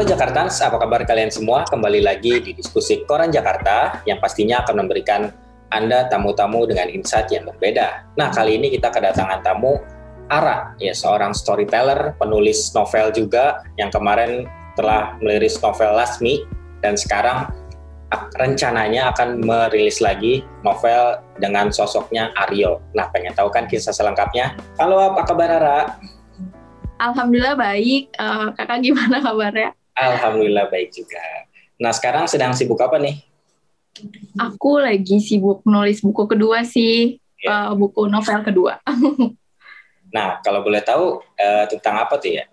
[0.00, 1.68] Halo Jakartans, apa kabar kalian semua?
[1.68, 5.28] Kembali lagi di diskusi Koran Jakarta yang pastinya akan memberikan
[5.68, 8.08] Anda tamu-tamu dengan insight yang berbeda.
[8.16, 9.76] Nah, kali ini kita kedatangan tamu
[10.32, 16.48] Ara, ya seorang storyteller, penulis novel juga yang kemarin telah meliris novel Lasmi
[16.80, 17.52] dan sekarang
[18.40, 22.80] rencananya akan merilis lagi novel dengan sosoknya Aryo.
[22.96, 24.56] Nah, pengen tahu kan kisah selengkapnya?
[24.80, 25.80] Halo, apa kabar Ara?
[27.04, 28.16] Alhamdulillah baik.
[28.16, 29.76] Uh, kakak gimana kabarnya?
[29.96, 31.22] Alhamdulillah baik juga.
[31.80, 33.20] Nah sekarang sedang sibuk apa nih?
[34.38, 37.70] Aku lagi sibuk nulis buku kedua sih, ya.
[37.70, 38.78] uh, buku novel kedua.
[40.14, 42.44] nah kalau boleh tahu uh, tentang apa tuh ya?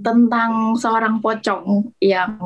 [0.00, 2.38] Tentang seorang pocong yang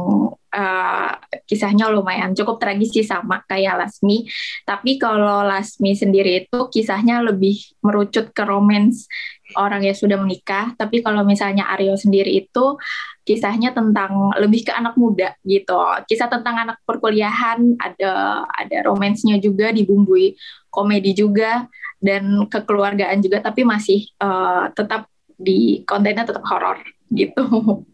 [0.54, 1.10] uh,
[1.50, 4.30] kisahnya lumayan cukup tragis sih sama kayak Lasmi.
[4.62, 9.10] Tapi kalau Lasmi sendiri itu kisahnya lebih merucut ke romans
[9.58, 10.72] orang yang sudah menikah.
[10.78, 12.78] Tapi kalau misalnya Aryo sendiri itu
[13.26, 15.76] kisahnya tentang lebih ke anak muda gitu.
[16.06, 20.38] Kisah tentang anak perkuliahan, ada ada romansnya juga dibumbui
[20.70, 21.66] komedi juga
[21.98, 26.78] dan kekeluargaan juga tapi masih uh, tetap di kontennya tetap horor
[27.10, 27.42] gitu.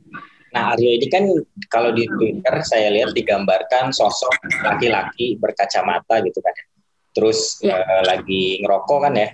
[0.51, 1.25] Nah, Aryo ini kan
[1.71, 4.35] kalau di Twitter saya lihat digambarkan sosok
[4.67, 6.55] laki-laki berkacamata gitu kan.
[6.55, 6.65] Ya.
[7.11, 7.79] Terus ya.
[7.79, 9.29] uh, lagi ngerokok kan ya?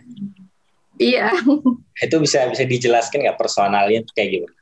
[0.96, 1.28] Iya.
[2.04, 4.56] Itu bisa bisa dijelaskan nggak personalnya kayak gimana?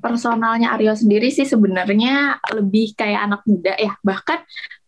[0.00, 3.92] personalnya Aryo sendiri sih sebenarnya lebih kayak anak muda ya.
[4.00, 4.38] Bahkan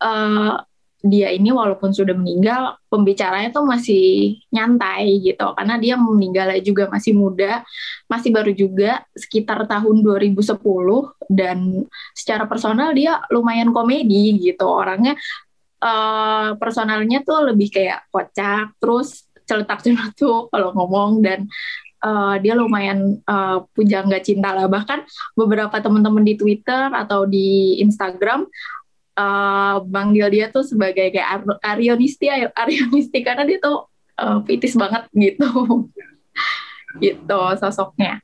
[0.01, 0.57] uh,
[1.03, 5.51] dia ini walaupun sudah meninggal, pembicaranya tuh masih nyantai gitu.
[5.59, 7.67] Karena dia meninggal juga masih muda,
[8.07, 10.63] masih baru juga sekitar tahun 2010
[11.27, 14.65] dan secara personal dia lumayan komedi gitu.
[14.71, 15.19] Orangnya
[15.83, 21.51] uh, personalnya tuh lebih kayak kocak, terus celetak-celetuk kalau ngomong dan
[22.07, 25.03] uh, dia lumayan uh, nggak cinta lah bahkan
[25.35, 28.47] beberapa teman-teman di Twitter atau di Instagram
[29.17, 31.43] uh, manggil dia tuh sebagai kayak Ar
[31.77, 33.89] Arionisti Arionisti karena dia tuh
[34.21, 35.49] uh, pitis banget gitu
[37.05, 38.21] gitu sosoknya.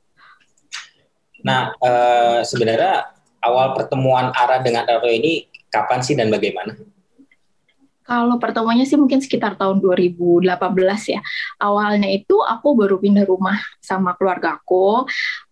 [1.45, 3.09] Nah uh, sebenarnya
[3.43, 6.75] awal pertemuan Ara dengan Aryo ini kapan sih dan bagaimana?
[8.09, 10.49] Kalau pertemuannya sih mungkin sekitar tahun 2018
[11.13, 11.21] ya.
[11.61, 15.05] Awalnya itu aku baru pindah rumah sama keluarga aku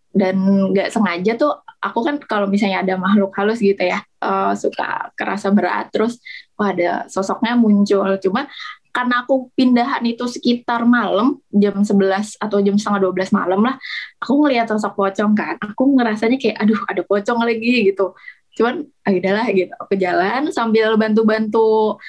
[0.09, 0.41] dan
[0.73, 5.49] nggak sengaja tuh aku kan kalau misalnya ada makhluk halus gitu ya uh, suka kerasa
[5.53, 5.89] berat.
[5.93, 6.17] Terus
[6.57, 8.17] wah ada sosoknya muncul.
[8.21, 8.49] Cuma
[8.95, 13.77] karena aku pindahan itu sekitar malam jam 11 atau jam setengah 12 malam lah
[14.17, 15.55] aku ngelihat sosok pocong kan.
[15.61, 18.17] Aku ngerasanya kayak aduh ada pocong lagi gitu.
[18.57, 19.73] Cuman ah, lah gitu.
[19.77, 22.01] Aku jalan sambil bantu-bantu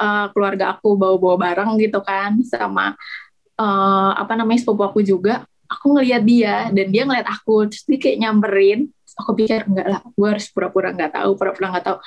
[0.00, 2.96] uh, keluarga aku bawa-bawa barang gitu kan sama
[3.60, 5.44] uh, apa namanya sepupu aku juga.
[5.70, 7.68] Aku ngelihat dia dan dia ngeliat aku.
[7.68, 8.88] Terus dia kayak nyamperin
[9.20, 11.98] aku pikir enggak lah gue harus pura-pura nggak tahu pura-pura nggak tahu.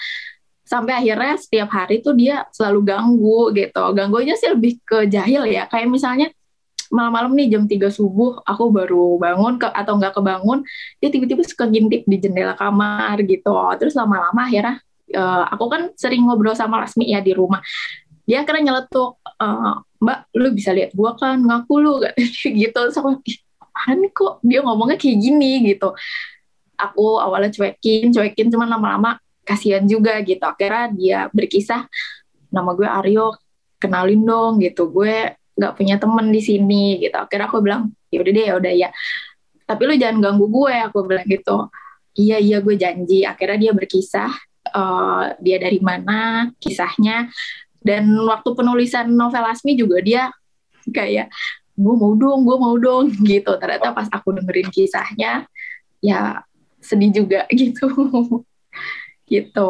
[0.64, 3.84] Sampai akhirnya setiap hari tuh dia selalu ganggu gitu.
[3.94, 5.68] Ganggunya sih lebih ke jahil ya.
[5.68, 6.28] Kayak misalnya
[6.94, 10.62] malam-malam nih jam 3 subuh aku baru bangun ke atau nggak kebangun
[11.02, 13.54] dia tiba-tiba suka ngintip di jendela kamar gitu.
[13.82, 14.78] Terus lama-lama akhirnya
[15.18, 17.60] uh, aku kan sering ngobrol sama Lasmi ya di rumah.
[18.24, 21.44] Dia akhirnya nyeletuk uh, mbak lu bisa lihat gua kan?
[21.44, 21.94] Ngaku lu.
[22.62, 22.82] Gitu.
[22.96, 23.20] Sama
[23.60, 24.40] apaan kok?
[24.46, 25.92] Dia ngomongnya kayak gini gitu
[26.92, 30.42] aku awalnya cuekin cuekin cuman lama-lama kasihan juga gitu.
[30.44, 31.88] Akhirnya dia berkisah
[32.50, 33.36] nama gue Aryo
[33.78, 34.90] kenalin dong gitu.
[34.90, 37.16] Gue nggak punya temen di sini gitu.
[37.20, 38.90] Akhirnya aku bilang ya udah deh ya udah ya.
[39.64, 41.58] Tapi lu jangan ganggu gue aku bilang gitu.
[42.16, 43.28] Iya iya gue janji.
[43.28, 44.32] Akhirnya dia berkisah
[44.74, 47.30] uh, dia dari mana kisahnya.
[47.84, 50.32] Dan waktu penulisan novel Asmi juga dia
[50.88, 51.28] kayak
[51.74, 53.52] gue mau dong gue mau dong gitu.
[53.60, 55.46] Ternyata pas aku dengerin kisahnya
[56.04, 56.44] ya
[56.84, 57.88] sedih juga gitu.
[59.26, 59.70] Gitu.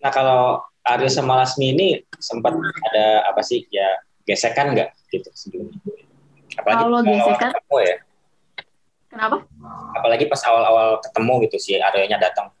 [0.00, 1.88] Nah kalau Aryo sama Lasmi ini
[2.22, 5.78] sempat ada apa sih ya gesekan nggak gitu sebelumnya?
[6.56, 7.50] Apalagi kalau gesekan?
[7.50, 7.96] ketemu ya.
[9.10, 9.36] Kenapa?
[9.98, 12.54] Apalagi pas awal-awal ketemu gitu sih Aryo-nya datang.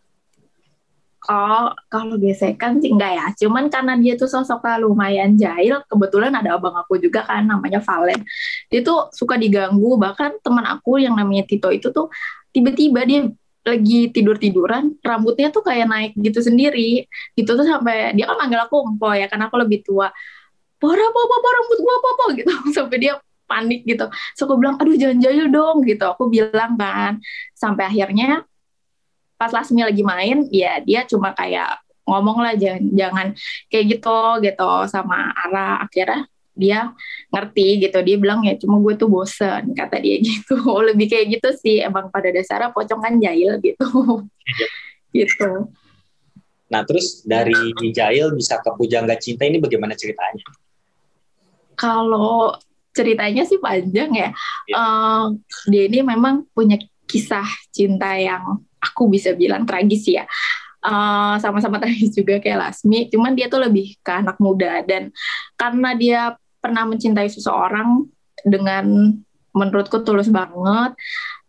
[1.26, 3.26] Oh, kalau gesekan sih enggak ya.
[3.34, 8.22] Cuman karena dia tuh sosoknya lumayan jahil, kebetulan ada abang aku juga kan namanya Valen.
[8.70, 12.14] Dia tuh suka diganggu, bahkan teman aku yang namanya Tito itu tuh
[12.54, 13.26] tiba-tiba dia
[13.66, 17.04] lagi tidur-tiduran, rambutnya tuh kayak naik gitu sendiri.
[17.34, 20.08] Gitu tuh sampai dia kan manggil aku empo ya, karena aku lebih tua.
[20.78, 22.52] Pora, apa, apa, rambut gua apa, apa gitu.
[22.70, 23.12] Sampai dia
[23.46, 24.06] panik gitu.
[24.38, 26.04] So aku bilang, aduh jangan jahil dong gitu.
[26.06, 27.18] Aku bilang kan.
[27.54, 28.46] Sampai akhirnya
[29.36, 33.26] pas Lasmi lagi main ya dia cuma kayak ngomong lah jangan jangan
[33.68, 36.24] kayak gitu gitu sama Ara akhirnya
[36.56, 36.96] dia
[37.36, 41.48] ngerti gitu dia bilang ya cuma gue tuh bosen kata dia gitu lebih kayak gitu
[41.60, 43.88] sih emang pada dasarnya pocong kan jahil gitu
[44.48, 44.68] iya.
[45.20, 45.68] gitu
[46.66, 47.54] nah terus dari
[47.92, 50.42] jahil bisa ke pujangga cinta ini bagaimana ceritanya
[51.76, 52.56] kalau
[52.96, 54.28] ceritanya sih panjang ya.
[54.64, 54.74] ya.
[54.80, 55.24] Uh,
[55.68, 60.24] dia ini memang punya kisah cinta yang aku bisa bilang tragis ya.
[60.80, 65.12] Uh, sama-sama tragis juga kayak Lasmi, cuman dia tuh lebih ke anak muda dan
[65.60, 66.20] karena dia
[66.66, 68.10] pernah mencintai seseorang
[68.42, 69.14] dengan
[69.54, 70.98] menurutku tulus banget,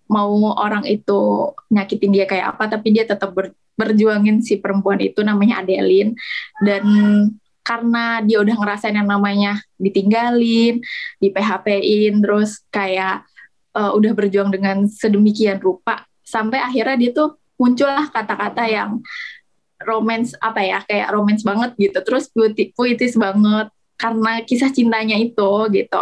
[0.05, 5.25] mau orang itu nyakitin dia kayak apa, tapi dia tetap ber, berjuangin si perempuan itu
[5.25, 6.13] namanya Adeline.
[6.61, 6.85] Dan
[7.65, 10.79] karena dia udah ngerasain yang namanya ditinggalin,
[11.19, 13.25] di PHP-in, terus kayak
[13.73, 19.01] uh, udah berjuang dengan sedemikian rupa, sampai akhirnya dia tuh muncullah kata-kata yang
[19.81, 22.29] romance apa ya kayak romance banget gitu terus
[22.73, 26.01] puitis banget karena kisah cintanya itu gitu.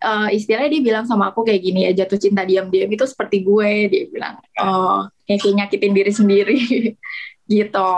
[0.00, 3.70] Uh, istilahnya dia bilang sama aku kayak gini ya jatuh cinta diam-diam itu seperti gue
[3.92, 4.40] dia bilang.
[4.56, 5.04] Oh
[5.38, 6.58] kayak nyakitin diri sendiri
[7.52, 7.90] gitu.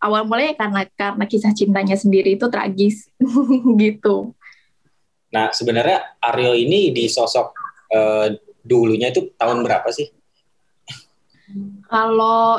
[0.00, 3.06] Awal mulanya karena karena kisah cintanya sendiri itu tragis
[3.82, 4.34] gitu.
[5.30, 7.46] Nah sebenarnya Aryo ini di sosok
[7.94, 8.26] uh,
[8.66, 10.10] dulunya itu tahun berapa sih?
[11.90, 12.58] Kalau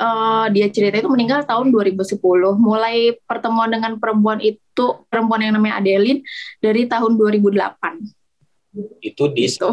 [0.00, 2.16] uh, dia cerita itu meninggal tahun 2010
[2.56, 4.60] mulai pertemuan dengan perempuan itu
[5.06, 6.22] perempuan yang namanya Adeline
[6.62, 9.68] dari tahun 2008 itu di gitu.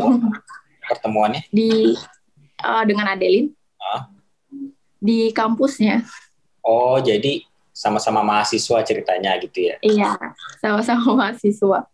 [0.86, 1.94] pertemuannya di
[2.64, 3.54] uh, dengan Adeline
[5.06, 6.02] di kampusnya.
[6.66, 9.76] Oh, jadi sama-sama mahasiswa ceritanya gitu ya?
[9.86, 10.18] Iya,
[10.58, 11.86] sama-sama mahasiswa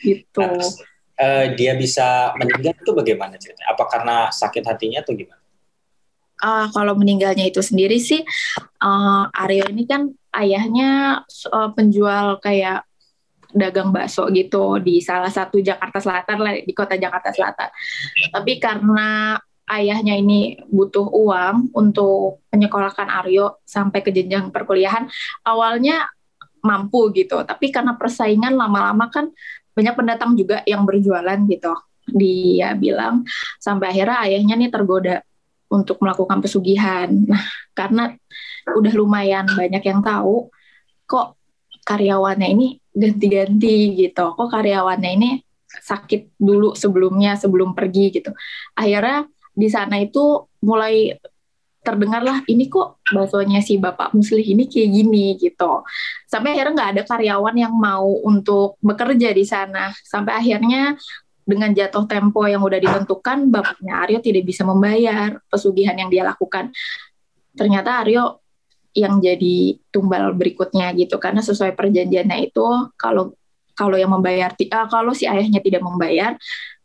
[0.00, 0.40] gitu.
[0.40, 0.80] Nah, terus,
[1.20, 3.76] uh, dia bisa meninggal itu bagaimana ceritanya?
[3.76, 5.42] Apa karena sakit hatinya atau gimana?
[6.36, 8.20] Uh, kalau meninggalnya itu sendiri sih,
[8.84, 12.84] uh, Aryo ini kan ayahnya uh, penjual kayak
[13.56, 17.72] dagang bakso gitu di salah satu Jakarta Selatan lah di kota Jakarta Selatan.
[18.36, 19.40] Tapi karena
[19.72, 25.08] ayahnya ini butuh uang untuk menyekolahkan Aryo sampai ke jenjang perkuliahan,
[25.48, 26.04] awalnya
[26.60, 27.42] mampu gitu.
[27.48, 29.32] Tapi karena persaingan lama-lama kan
[29.72, 31.72] banyak pendatang juga yang berjualan gitu.
[32.06, 33.26] Dia bilang
[33.58, 35.25] sampai akhirnya ayahnya nih tergoda
[35.70, 37.10] untuk melakukan pesugihan.
[37.10, 37.42] Nah,
[37.74, 38.14] karena
[38.70, 40.50] udah lumayan banyak yang tahu
[41.06, 41.38] kok
[41.86, 44.34] karyawannya ini ganti-ganti gitu.
[44.34, 45.30] Kok karyawannya ini
[45.66, 48.30] sakit dulu sebelumnya sebelum pergi gitu.
[48.74, 49.26] Akhirnya
[49.56, 51.16] di sana itu mulai
[51.86, 55.86] terdengarlah ini kok baksonya si bapak muslih ini kayak gini gitu
[56.26, 60.98] sampai akhirnya nggak ada karyawan yang mau untuk bekerja di sana sampai akhirnya
[61.46, 66.74] dengan jatuh tempo yang udah ditentukan bapaknya Aryo tidak bisa membayar pesugihan yang dia lakukan.
[67.54, 68.42] Ternyata Aryo
[68.96, 72.66] yang jadi tumbal berikutnya gitu karena sesuai perjanjiannya itu
[72.98, 73.36] kalau
[73.76, 76.34] kalau yang membayar uh, kalau si ayahnya tidak membayar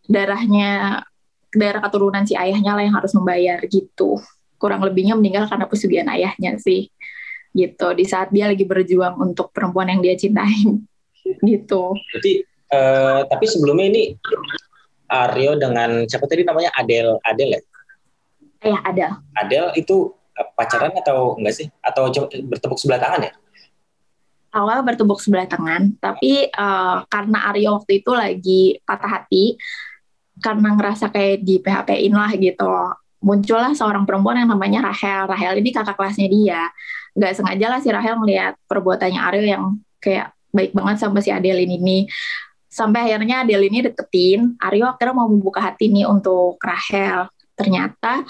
[0.06, 1.02] darahnya
[1.56, 4.20] daerah keturunan si ayahnya lah yang harus membayar gitu.
[4.62, 6.92] Kurang lebihnya meninggal karena pesugihan ayahnya sih
[7.56, 7.88] gitu.
[7.96, 10.84] Di saat dia lagi berjuang untuk perempuan yang dia cintai
[11.50, 11.96] gitu.
[12.14, 14.04] Jadi uh, tapi sebelumnya ini
[15.12, 17.62] Aryo dengan siapa tadi namanya Adel Adel ya?
[18.62, 19.12] Iya Adel.
[19.36, 21.68] Adel itu uh, pacaran atau enggak sih?
[21.84, 22.08] Atau
[22.48, 23.34] bertepuk sebelah tangan ya?
[24.52, 29.56] Awal bertepuk sebelah tangan, tapi uh, karena Aryo waktu itu lagi patah hati,
[30.44, 32.68] karena ngerasa kayak di PHP-in lah gitu
[33.22, 36.62] muncullah seorang perempuan yang namanya Rahel Rahel ini kakak kelasnya dia
[37.14, 39.64] nggak sengaja lah si Rahel melihat perbuatannya Ariel yang
[40.02, 42.10] kayak baik banget sama si Adeline ini
[42.72, 47.28] sampai akhirnya Adeline ini deketin Aryo akhirnya mau membuka hati nih untuk Rahel.
[47.60, 48.24] Ternyata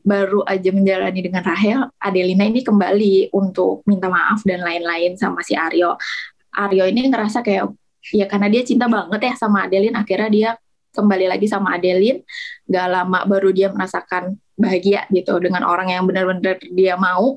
[0.00, 5.52] baru aja menjalani dengan Rahel Adelina ini kembali untuk minta maaf dan lain-lain sama si
[5.52, 6.00] Aryo.
[6.56, 7.68] Aryo ini ngerasa kayak
[8.08, 10.50] ya karena dia cinta banget ya sama Adeline akhirnya dia
[10.96, 12.24] kembali lagi sama Adeline
[12.64, 17.36] gak lama baru dia merasakan bahagia gitu dengan orang yang benar-benar dia mau.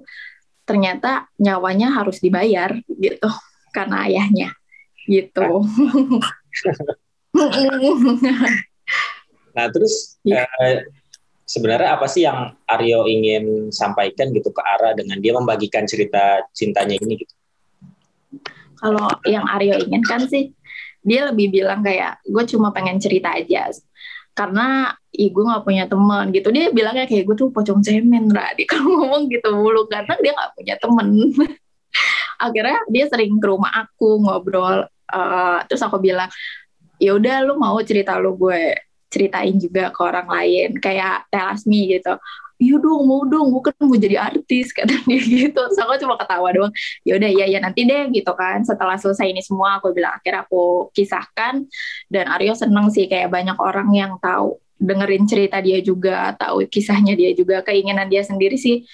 [0.63, 3.27] Ternyata nyawanya harus dibayar gitu
[3.75, 4.55] karena ayahnya
[5.07, 5.63] gitu.
[9.55, 9.67] Nah.
[9.73, 10.45] Terus ya.
[10.61, 10.85] eh,
[11.47, 16.99] sebenarnya apa sih yang Aryo ingin sampaikan gitu ke Ara dengan dia membagikan cerita cintanya
[16.99, 17.33] ini gitu?
[18.77, 20.53] Kalau yang Aryo inginkan sih
[21.01, 23.71] dia lebih bilang kayak gue cuma pengen cerita aja.
[24.37, 26.29] Karena ih gue gak punya teman.
[26.29, 26.51] Gitu.
[26.53, 30.31] Dia bilangnya kayak gue tuh pocong cemen lah dia kalau ngomong gitu mulu karena dia
[30.35, 31.07] gak punya temen.
[32.45, 36.29] Akhirnya dia sering ke rumah aku ngobrol uh, terus aku bilang
[36.97, 38.73] ya udah lu mau cerita lu gue
[39.07, 40.69] ceritain juga ke orang lain.
[40.77, 42.15] Kayak telasmi gitu.
[42.57, 45.53] Iya dong mau dong gue kan mau jadi artis kata dia gitu.
[45.53, 46.73] Terus aku cuma ketawa doang.
[47.07, 48.65] Ya udah ya ya nanti deh gitu kan.
[48.65, 51.65] Setelah selesai ini semua aku bilang akhirnya aku kisahkan.
[52.11, 57.17] Dan Aryo seneng sih kayak banyak orang yang tahu dengerin cerita dia juga tahu kisahnya
[57.17, 58.85] dia juga keinginan dia sendiri sih.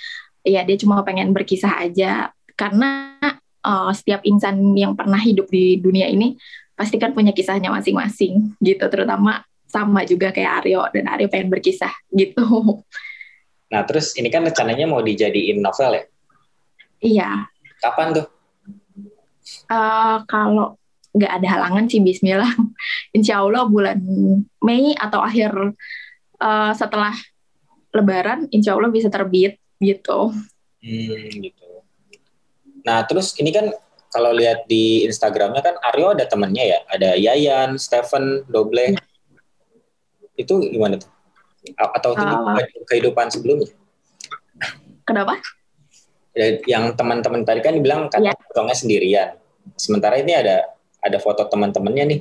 [0.43, 2.35] Ya dia cuma pengen berkisah aja.
[2.53, 3.17] Karena
[3.63, 6.35] uh, setiap insan yang pernah hidup di dunia ini
[6.73, 11.91] pasti kan punya kisahnya masing-masing gitu terutama sama juga kayak Aryo dan Aryo pengen berkisah
[12.13, 12.45] gitu.
[13.73, 16.03] Nah terus ini kan rencananya mau dijadiin novel ya?
[17.01, 17.29] Iya.
[17.81, 18.27] Kapan tuh?
[19.65, 20.77] Uh, kalau
[21.17, 22.53] nggak ada halangan sih Bismillah,
[23.17, 23.97] Insya Allah bulan
[24.61, 25.73] Mei atau akhir
[26.37, 27.17] uh, setelah
[27.97, 30.29] Lebaran, Insya Allah bisa terbit gitu.
[30.77, 31.62] Hmm, gitu.
[32.83, 33.71] Nah terus ini kan
[34.13, 38.93] kalau lihat di Instagramnya kan Aryo ada temennya ya, ada Yayan, Stephen, Doble.
[38.93, 39.01] Ya.
[40.37, 41.09] Itu gimana tuh?
[41.81, 43.73] Atau uh, kehidupan sebelumnya?
[45.01, 45.41] Kenapa?
[46.37, 48.37] Ya, yang teman-teman tadi kan dibilang kan ya.
[48.37, 49.29] potongnya sendirian.
[49.77, 50.69] Sementara ini ada
[51.01, 52.19] ada foto teman-temannya nih.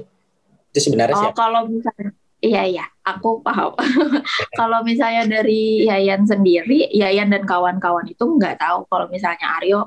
[0.72, 1.36] Itu sebenarnya oh, siapa?
[1.36, 3.78] kalau misalnya Iya iya, aku paham.
[4.58, 9.86] kalau misalnya dari Yayan sendiri, Yayan dan kawan-kawan itu nggak tahu kalau misalnya Aryo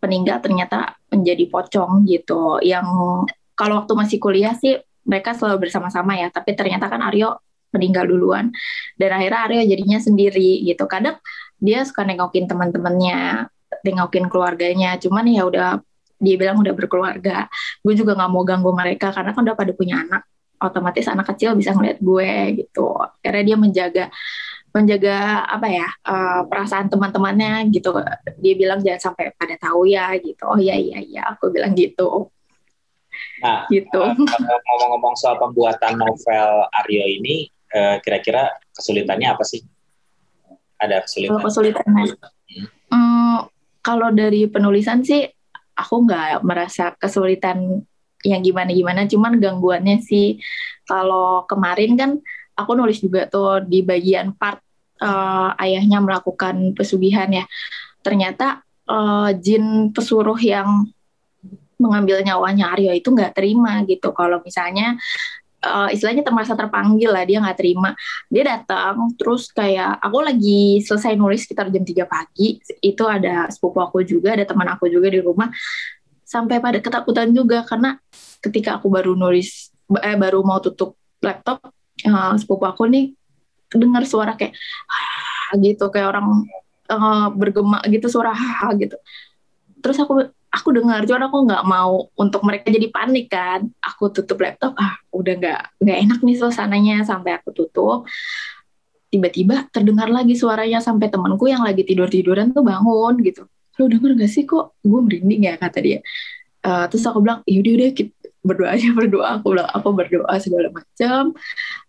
[0.00, 2.60] peninggal ternyata menjadi pocong gitu.
[2.62, 2.86] Yang
[3.56, 4.76] kalau waktu masih kuliah sih
[5.06, 7.38] mereka selalu bersama-sama ya, tapi ternyata kan Aryo
[7.72, 8.52] meninggal duluan.
[8.98, 10.84] Dan akhirnya Aryo jadinya sendiri gitu.
[10.90, 11.18] Kadang
[11.56, 13.48] dia suka nengokin teman-temannya,
[13.86, 15.80] nengokin keluarganya, cuman ya udah
[16.16, 17.48] dia bilang udah berkeluarga.
[17.84, 20.22] Gue juga nggak mau ganggu mereka karena kan udah pada punya anak.
[20.56, 22.96] Otomatis anak kecil bisa ngeliat gue gitu.
[23.20, 24.08] Karena dia menjaga
[24.74, 27.96] menjaga apa ya uh, perasaan teman-temannya gitu.
[28.40, 30.44] Dia bilang jangan sampai pada tahu ya gitu.
[30.44, 32.28] Oh iya iya iya aku bilang gitu.
[33.40, 34.02] Nah gitu.
[34.02, 39.64] uh, ngomong-ngomong soal pembuatan novel Aryo ini uh, kira-kira kesulitannya apa sih?
[40.76, 41.40] Ada kesulitan?
[41.40, 42.04] Kesulitannya?
[42.46, 42.66] Hmm.
[42.92, 43.38] hmm,
[43.80, 45.24] kalau dari penulisan sih
[45.76, 47.80] aku nggak merasa kesulitan
[48.24, 49.08] yang gimana-gimana.
[49.08, 50.36] Cuman gangguannya sih
[50.84, 52.10] kalau kemarin kan
[52.56, 54.58] aku nulis juga tuh di bagian part
[55.04, 57.44] uh, ayahnya melakukan pesugihan ya.
[58.00, 60.88] Ternyata uh, jin pesuruh yang
[61.76, 64.10] mengambil nyawanya Aryo itu nggak terima gitu.
[64.16, 64.96] Kalau misalnya
[65.66, 67.92] uh, istilahnya termasa terpanggil lah dia nggak terima
[68.30, 73.82] dia datang terus kayak aku lagi selesai nulis sekitar jam 3 pagi itu ada sepupu
[73.82, 75.50] aku juga ada teman aku juga di rumah
[76.26, 77.98] sampai pada ketakutan juga karena
[78.42, 79.70] ketika aku baru nulis
[80.02, 81.62] eh, baru mau tutup laptop
[82.04, 83.16] uh, sepupu aku nih
[83.72, 84.52] dengar suara kayak
[85.62, 86.44] gitu kayak orang
[86.90, 88.34] uh, bergema gitu suara
[88.76, 88.96] gitu.
[89.80, 93.68] Terus aku aku dengar cuma aku nggak mau untuk mereka jadi panik kan.
[93.80, 98.08] Aku tutup laptop ah udah nggak nggak enak nih suasananya sampai aku tutup.
[99.06, 103.46] Tiba-tiba terdengar lagi suaranya sampai temanku yang lagi tidur tiduran tuh bangun gitu.
[103.76, 104.74] Lo denger gak sih kok?
[104.82, 106.00] Gue merinding ya kata dia.
[106.66, 108.15] Uh, terus aku bilang yaudah udah kita
[108.46, 109.42] berdoa aja berdoa.
[109.42, 111.34] Aku bilang aku berdoa segala macam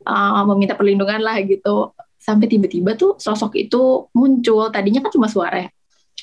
[0.04, 1.94] uh, meminta perlindungan lah gitu.
[2.18, 4.74] Sampai tiba-tiba tuh sosok itu muncul.
[4.74, 5.70] Tadinya kan cuma suara ya.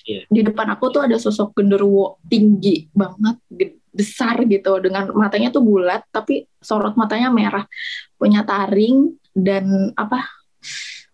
[0.04, 0.28] Yeah.
[0.28, 3.40] di depan aku tuh ada sosok genderuwo tinggi banget
[3.88, 4.76] besar gitu.
[4.82, 7.64] Dengan matanya tuh bulat tapi sorot matanya merah.
[8.20, 10.28] Punya taring dan apa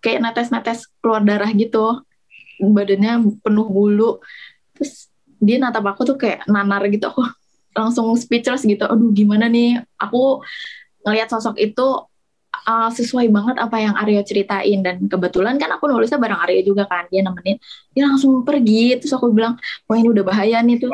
[0.03, 2.03] kayak netes-netes keluar darah gitu.
[2.59, 4.19] Badannya penuh bulu.
[4.75, 5.07] Terus
[5.41, 7.09] dia natap aku tuh kayak nanar gitu.
[7.09, 7.25] Aku
[7.75, 8.85] langsung speechless gitu.
[8.87, 9.81] Aduh gimana nih?
[9.99, 10.43] Aku
[11.07, 12.11] ngelihat sosok itu
[12.67, 14.81] uh, sesuai banget apa yang Arya ceritain.
[14.83, 17.57] Dan kebetulan kan aku nulisnya bareng Arya juga kan dia nemenin.
[17.95, 20.83] Dia langsung pergi terus aku bilang wah ini udah bahaya nih.
[20.83, 20.91] Tuh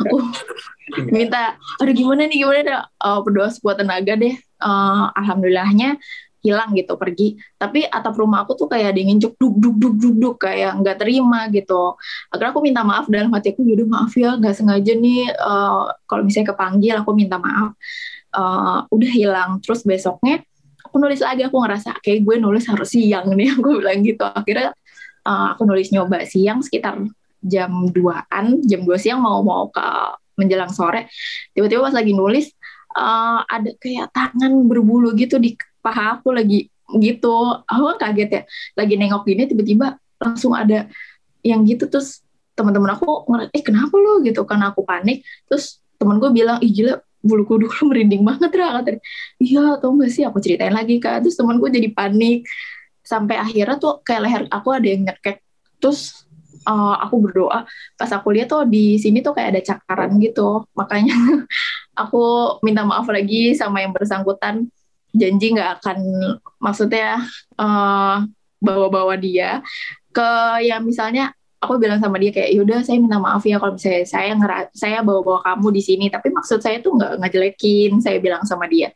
[0.00, 0.16] aku
[1.14, 2.62] minta aduh gimana nih gimana
[3.02, 4.34] uh, berdoa sekuat tenaga deh.
[4.60, 5.96] Uh, alhamdulillahnya
[6.40, 7.36] hilang gitu pergi.
[7.56, 10.96] Tapi atap rumah aku tuh kayak dingin cuk duk duk duk duk duk kayak nggak
[11.00, 11.94] terima gitu.
[12.32, 16.22] Akhirnya aku minta maaf dalam hati aku yaudah maaf ya nggak sengaja nih uh, kalau
[16.24, 17.76] misalnya kepanggil aku minta maaf.
[18.32, 19.50] Uh, udah hilang.
[19.60, 20.40] Terus besoknya
[20.84, 24.24] aku nulis lagi aku ngerasa kayak gue nulis harus siang nih aku bilang gitu.
[24.24, 24.72] Akhirnya
[25.28, 26.98] uh, aku nulis nyoba siang sekitar
[27.40, 29.84] jam 2an jam 2 siang mau mau ke
[30.40, 31.12] menjelang sore.
[31.52, 32.48] Tiba-tiba pas lagi nulis
[32.96, 36.68] uh, ada kayak tangan berbulu gitu di paha aku lagi
[36.98, 37.36] gitu.
[37.66, 38.42] Aku kan kaget ya
[38.78, 40.86] lagi nengok gini tiba-tiba langsung ada
[41.40, 42.20] yang gitu terus
[42.58, 44.42] teman-teman aku ngeliat eh kenapa lo gitu.
[44.48, 48.80] Karena aku panik terus temen gue bilang ih gila bulu kuduk lu merinding banget lah
[48.80, 48.96] kata
[49.36, 51.24] iya tau gak sih aku ceritain lagi kak.
[51.24, 52.48] Terus temen gue jadi panik.
[53.00, 55.42] Sampai akhirnya tuh kayak leher aku ada yang nyekek.
[55.80, 56.26] Terus
[56.66, 57.64] uh, aku berdoa.
[57.96, 60.64] Pas aku lihat tuh di sini tuh kayak ada cakaran gitu.
[60.76, 61.16] Makanya
[62.02, 64.68] aku minta maaf lagi sama yang bersangkutan
[65.10, 65.98] janji nggak akan
[66.62, 67.24] maksudnya
[67.58, 68.22] uh,
[68.60, 69.64] bawa-bawa dia
[70.10, 70.30] ke
[70.66, 74.32] yang misalnya aku bilang sama dia kayak yaudah saya minta maaf ya kalau misalnya saya
[74.32, 76.06] ngera saya bawa-bawa kamu di sini.
[76.08, 78.90] Tapi maksud saya tuh nggak ngejelekin saya bilang sama dia.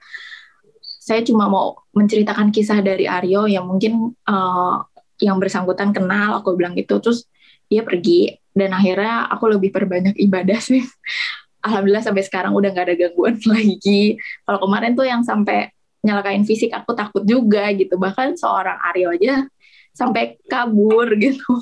[0.81, 4.81] Saya cuma mau menceritakan kisah dari Aryo yang mungkin uh,
[5.21, 6.97] yang bersangkutan kenal aku bilang gitu.
[7.05, 7.29] Terus
[7.69, 10.81] dia pergi dan akhirnya aku lebih perbanyak ibadah sih.
[11.65, 14.17] Alhamdulillah sampai sekarang udah nggak ada gangguan lagi.
[14.49, 15.69] Kalau kemarin tuh yang sampai
[16.05, 17.97] nyalakain fisik aku takut juga gitu.
[17.97, 19.49] Bahkan seorang Aryo aja
[19.97, 21.55] sampai kabur gitu.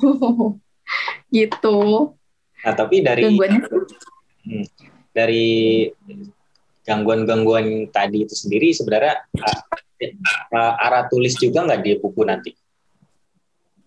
[1.31, 1.79] Gitu.
[2.63, 4.65] Nah, tapi dari hmm,
[5.15, 5.47] dari
[6.83, 9.23] gangguan-gangguan tadi itu sendiri sebenarnya
[10.51, 12.51] uh, arah tulis juga nggak di buku nanti?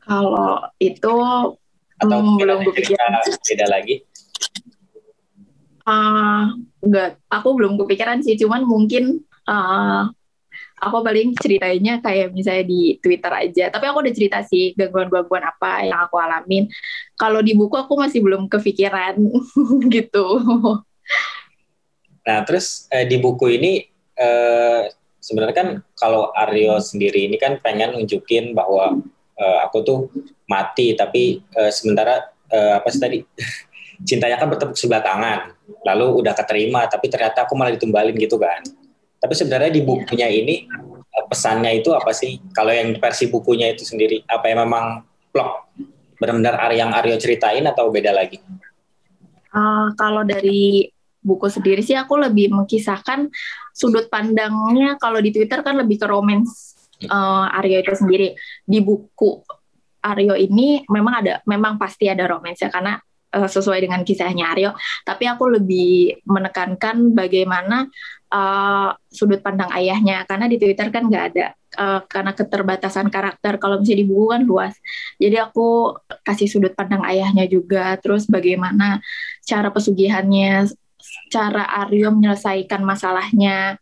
[0.01, 1.15] Kalau itu
[1.97, 4.05] atau hmm, belum kepikiran beda lagi?
[5.87, 10.11] Uh, enggak, aku belum kepikiran sih, cuman mungkin uh,
[10.87, 13.65] aku paling ceritanya kayak misalnya di Twitter aja.
[13.75, 16.71] Tapi aku udah cerita sih gangguan-gangguan apa yang aku alamin.
[17.19, 19.19] Kalau di buku aku masih belum kepikiran
[19.95, 20.27] gitu.
[22.27, 23.83] Nah, terus eh, di buku ini
[24.15, 24.83] eh,
[25.19, 28.99] sebenarnya kan kalau Aryo sendiri ini kan pengen nunjukin bahwa
[29.39, 29.99] eh, aku tuh
[30.47, 33.19] mati, tapi eh, sementara eh, apa sih tadi
[34.09, 38.63] cintanya kan bertepuk sebelah tangan, lalu udah keterima, tapi ternyata aku malah ditumbalin gitu kan.
[39.17, 42.39] Tapi sebenarnya di bukunya ini eh, pesannya itu apa sih?
[42.53, 45.51] Kalau yang versi bukunya itu sendiri, apa yang memang plot
[46.17, 48.41] benar-benar yang Aryo ceritain atau beda lagi?
[49.53, 50.89] Uh, kalau dari
[51.21, 53.29] buku sendiri sih aku lebih mengisahkan
[53.73, 56.77] sudut pandangnya kalau di Twitter kan lebih ke romance
[57.09, 58.29] uh, Aryo itu sendiri.
[58.65, 59.45] Di buku
[60.01, 62.97] Aryo ini memang ada memang pasti ada romance ya karena
[63.37, 64.73] uh, sesuai dengan kisahnya Aryo,
[65.05, 67.87] tapi aku lebih menekankan bagaimana
[68.33, 70.25] uh, sudut pandang ayahnya.
[70.25, 71.47] Karena di Twitter kan nggak ada
[71.79, 73.61] uh, karena keterbatasan karakter.
[73.61, 74.75] Kalau misalnya di buku kan luas.
[75.21, 77.95] Jadi aku kasih sudut pandang ayahnya juga.
[78.01, 79.01] Terus bagaimana
[79.45, 80.71] cara pesugihannya
[81.31, 83.79] cara Aryo menyelesaikan masalahnya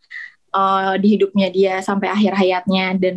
[0.52, 2.96] uh, di hidupnya dia sampai akhir hayatnya.
[2.98, 3.16] Dan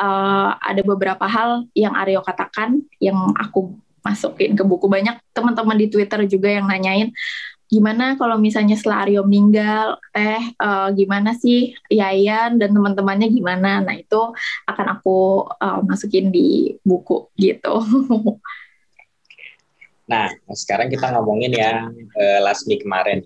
[0.00, 5.86] uh, ada beberapa hal yang Aryo katakan yang aku masukin ke buku banyak teman-teman di
[5.92, 7.12] Twitter juga yang nanyain
[7.70, 13.78] gimana kalau misalnya setelah Aryo meninggal, teh uh, gimana sih Yayan dan teman-temannya gimana?
[13.78, 14.34] Nah itu
[14.66, 17.78] akan aku uh, masukin di buku gitu.
[20.10, 23.22] Nah sekarang kita ngomongin yang uh, Lasmi kemarin.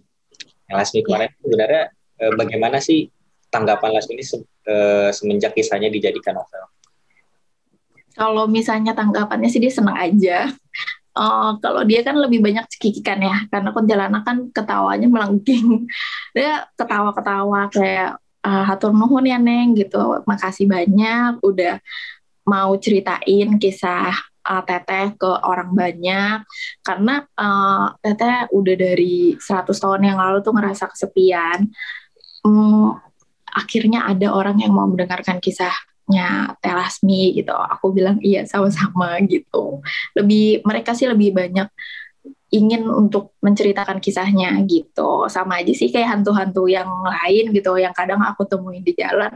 [0.69, 1.07] Yang Lasmi iya.
[1.09, 1.41] kemarin yeah.
[1.41, 1.83] sebenarnya
[2.21, 3.09] uh, bagaimana sih
[3.49, 6.74] tanggapan Lasmi ini se uh, semenjak kisahnya dijadikan novel?
[8.15, 10.51] Kalau misalnya tanggapannya sih dia senang aja.
[11.15, 15.87] Uh, kalau dia kan lebih banyak cekikikan ya karena kuntilanak kan ketawanya melengking
[16.35, 20.23] dia ketawa-ketawa kayak uh, hatur nuhun ya neng gitu.
[20.27, 21.79] Makasih banyak udah
[22.45, 26.45] mau ceritain kisah uh, teteh ke orang banyak.
[26.85, 31.73] Karena uh, teteh udah dari 100 tahun yang lalu tuh ngerasa kesepian.
[32.45, 32.93] Um,
[33.49, 35.73] akhirnya ada orang yang mau mendengarkan kisah
[36.11, 37.55] nya Telasmi gitu.
[37.55, 39.81] Aku bilang iya sama-sama gitu.
[40.13, 41.69] Lebih mereka sih lebih banyak
[42.55, 45.27] ingin untuk menceritakan kisahnya gitu.
[45.27, 49.33] Sama aja sih kayak hantu-hantu yang lain gitu yang kadang aku temuin di jalan.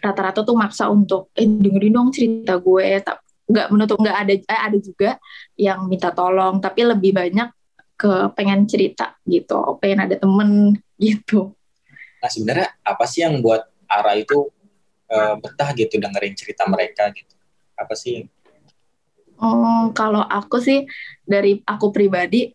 [0.00, 3.02] Rata-rata tuh maksa untuk eh dengerin dong cerita gue.
[3.46, 5.10] Nggak menutup nggak ada eh, ada juga
[5.54, 7.48] yang minta tolong tapi lebih banyak
[7.96, 11.56] ke pengen cerita gitu, pengen ada temen gitu.
[12.20, 14.50] Nah sebenarnya apa sih yang buat Ara itu
[15.10, 17.34] uh, betah gitu dengerin cerita mereka gitu
[17.76, 18.26] apa sih
[19.36, 20.88] Oh, kalau aku sih
[21.20, 22.48] dari aku pribadi,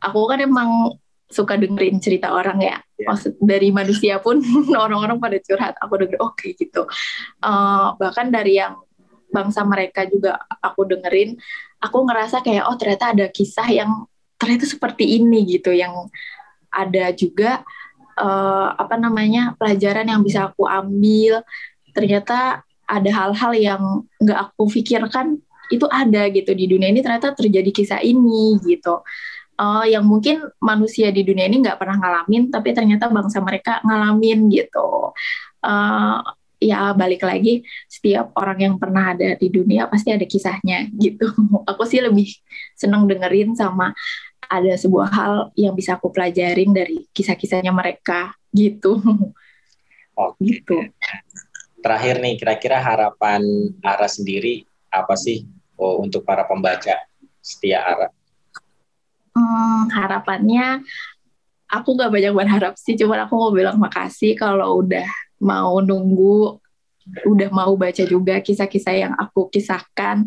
[0.00, 0.96] aku kan emang
[1.28, 2.76] suka dengerin cerita orang ya.
[2.96, 3.08] Yeah.
[3.12, 4.40] Maksud dari manusia pun
[4.84, 6.88] orang-orang pada curhat, aku denger oke okay, gitu.
[7.40, 8.80] Uh, bahkan dari yang
[9.32, 11.36] bangsa mereka juga aku dengerin,
[11.80, 16.08] aku ngerasa kayak oh ternyata ada kisah yang ternyata seperti ini gitu, yang
[16.72, 17.60] ada juga
[18.16, 21.44] uh, apa namanya pelajaran yang bisa aku ambil
[21.92, 23.82] ternyata ada hal-hal yang
[24.20, 25.40] nggak aku pikirkan
[25.72, 29.00] itu ada gitu di dunia ini ternyata terjadi kisah ini gitu.
[29.56, 34.52] Uh, yang mungkin manusia di dunia ini nggak pernah ngalamin tapi ternyata bangsa mereka ngalamin
[34.52, 35.16] gitu.
[35.64, 36.20] Uh,
[36.62, 41.32] ya balik lagi setiap orang yang pernah ada di dunia pasti ada kisahnya gitu.
[41.70, 42.28] Aku sih lebih
[42.76, 43.96] seneng dengerin sama
[44.52, 49.00] ada sebuah hal yang bisa aku pelajarin dari kisah-kisahnya mereka gitu.
[50.12, 50.76] Oh gitu
[51.82, 53.42] terakhir nih kira-kira harapan
[53.82, 55.44] Ara sendiri apa sih
[55.76, 56.96] oh, untuk para pembaca
[57.42, 58.08] setia Ara?
[59.34, 60.84] Hmm, harapannya
[61.72, 65.08] aku gak banyak berharap sih, cuma aku mau bilang makasih kalau udah
[65.40, 66.60] mau nunggu
[67.26, 70.22] udah mau baca juga kisah-kisah yang aku kisahkan.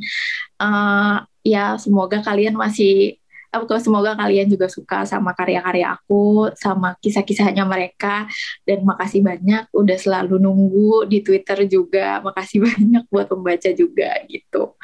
[0.60, 3.15] Uh, ya semoga kalian masih
[3.56, 8.28] aku semoga kalian juga suka sama karya-karya aku, sama kisah-kisahnya mereka.
[8.68, 12.20] Dan makasih banyak udah selalu nunggu di Twitter juga.
[12.20, 14.76] Makasih banyak buat pembaca juga gitu.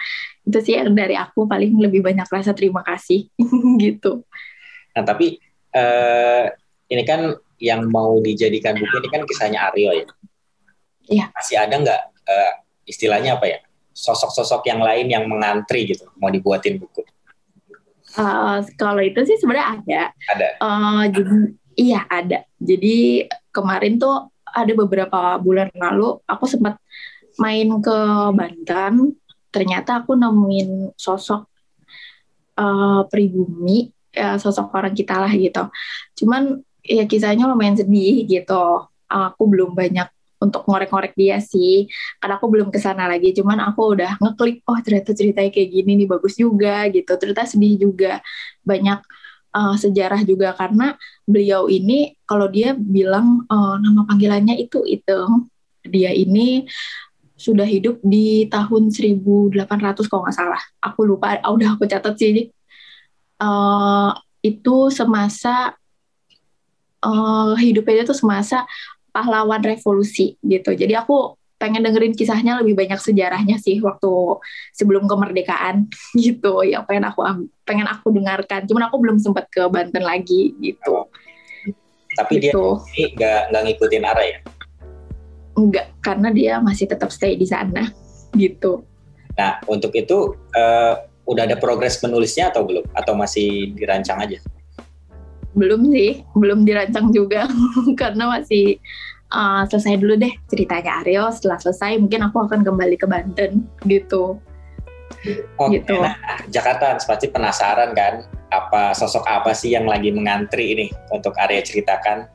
[0.48, 3.28] Itu sih yang dari aku paling lebih banyak rasa terima kasih
[3.84, 4.24] gitu.
[4.96, 5.38] Nah tapi
[5.76, 6.48] uh,
[6.92, 10.08] ini kan yang mau dijadikan buku ini kan kisahnya Aryo ya.
[11.12, 11.26] Iya.
[11.36, 12.54] Masih ada nggak uh,
[12.90, 13.60] istilahnya apa ya?
[13.92, 17.06] Sosok-sosok yang lain yang mengantri gitu mau dibuatin buku?
[18.18, 20.02] Uh, kalau itu sih sebenarnya ada.
[20.36, 20.48] Ada.
[20.60, 21.36] Uh, jadi
[21.80, 22.44] iya ada.
[22.60, 26.76] Jadi kemarin tuh ada beberapa bulan lalu aku sempat
[27.40, 27.98] main ke
[28.36, 29.16] Banten.
[29.52, 31.44] Ternyata aku nemuin sosok
[32.56, 35.68] uh, pribumi, ya, sosok orang kita lah gitu.
[36.24, 38.88] Cuman ya kisahnya lumayan sedih gitu.
[39.12, 40.08] Aku belum banyak
[40.42, 41.86] untuk ngorek-ngorek dia sih.
[42.18, 45.92] Karena aku belum ke sana lagi cuman aku udah ngeklik oh ternyata ceritanya kayak gini
[46.04, 47.12] nih bagus juga gitu.
[47.16, 48.20] Ternyata sedih juga.
[48.66, 49.00] Banyak
[49.54, 50.98] uh, sejarah juga karena
[51.30, 55.22] beliau ini kalau dia bilang uh, nama panggilannya itu itu.
[55.82, 56.66] Dia ini
[57.42, 59.58] sudah hidup di tahun 1800
[60.10, 60.62] kalau nggak salah.
[60.82, 62.50] Aku lupa oh, udah aku catat sih.
[63.42, 65.74] Uh, itu semasa
[67.06, 68.66] uh, hidupnya itu semasa
[69.12, 70.74] pahlawan revolusi gitu.
[70.74, 74.10] Jadi aku pengen dengerin kisahnya lebih banyak sejarahnya sih waktu
[74.74, 76.66] sebelum kemerdekaan gitu.
[76.66, 77.22] Yang pengen aku
[77.68, 78.66] pengen aku dengarkan.
[78.66, 81.06] Cuman aku belum sempat ke Banten lagi gitu.
[82.18, 82.82] Tapi gitu.
[82.92, 84.38] dia nggak nggak ngikutin arah ya?
[85.52, 87.92] Enggak, karena dia masih tetap stay di sana
[88.36, 88.84] gitu.
[89.36, 90.94] Nah untuk itu uh,
[91.28, 92.84] udah ada progres menulisnya atau belum?
[92.96, 94.40] Atau masih dirancang aja
[95.54, 97.48] belum sih, belum dirancang juga
[98.02, 98.80] karena masih
[99.32, 101.32] uh, selesai dulu deh ceritanya Aryo.
[101.32, 104.40] Setelah selesai mungkin aku akan kembali ke Banten gitu.
[105.60, 106.00] Oke, gitu.
[106.00, 106.16] nah
[106.48, 112.28] Jakarta pasti penasaran kan apa sosok apa sih yang lagi mengantri ini untuk Aryo ceritakan.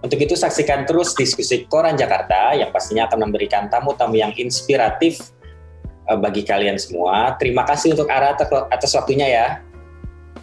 [0.00, 5.20] Untuk itu saksikan terus diskusi Koran Jakarta yang pastinya akan memberikan tamu-tamu yang inspiratif
[6.08, 7.36] uh, bagi kalian semua.
[7.36, 9.46] Terima kasih untuk Ara atas waktunya ya.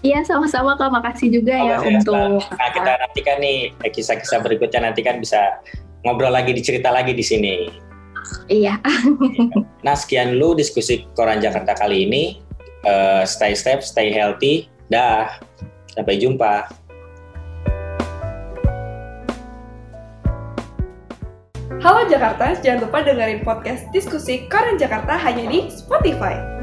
[0.05, 2.41] Iya sama-sama kak, makasih juga ya untuk.
[2.53, 5.57] Nah kita nantikan nih eh, kisah-kisah berikutnya nanti kan bisa
[6.05, 7.55] ngobrol lagi, dicerita lagi di sini.
[8.45, 8.77] Iya.
[9.85, 12.23] nah sekian dulu diskusi Koran Jakarta kali ini.
[12.85, 14.69] Uh, stay safe, stay healthy.
[14.87, 15.41] Dah,
[15.91, 16.69] sampai jumpa.
[21.81, 26.56] Halo Jakarta, jangan lupa dengerin podcast diskusi Koran Jakarta hanya di Spotify.